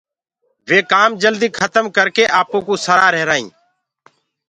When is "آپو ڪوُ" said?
2.39-2.73